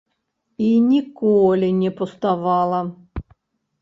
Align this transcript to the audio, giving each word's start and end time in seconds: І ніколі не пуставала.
І 0.67 0.69
ніколі 0.93 1.69
не 1.81 1.91
пуставала. 2.03 2.81